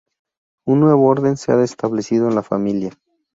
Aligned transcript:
Un 0.65 0.79
nuevo 0.79 1.05
orden 1.07 1.37
se 1.37 1.51
ha 1.51 1.61
establecido 1.63 2.27
en 2.27 2.33
la 2.33 2.41
familia. 2.41 2.91